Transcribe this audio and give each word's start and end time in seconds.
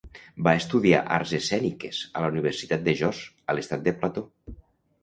Va 0.45 0.53
estudiar 0.61 1.01
arts 1.17 1.33
escèniques 1.39 2.01
a 2.17 2.25
la 2.25 2.33
Universitat 2.35 2.87
de 2.89 2.97
Jos, 3.05 3.25
a 3.55 3.59
l'estat 3.61 3.87
de 3.91 3.97
Plateau. 4.03 4.57